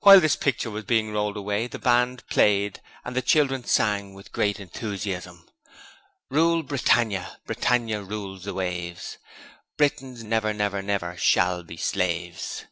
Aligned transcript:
While 0.00 0.18
this 0.18 0.34
picture 0.34 0.72
was 0.72 0.86
being 0.86 1.12
rolled 1.12 1.36
away 1.36 1.68
the 1.68 1.78
band 1.78 2.26
played 2.28 2.80
and 3.04 3.14
the 3.14 3.22
children 3.22 3.62
sang 3.62 4.12
with 4.12 4.32
great 4.32 4.58
enthusiasm: 4.58 5.48
'Rule, 6.30 6.64
Brittania, 6.64 7.36
Brittania 7.46 8.02
rules 8.02 8.42
the 8.42 8.54
waves! 8.54 9.18
Britons, 9.76 10.24
never, 10.24 10.52
never, 10.52 10.82
never 10.82 11.16
shall 11.16 11.62
be 11.62 11.76
slaves!' 11.76 12.64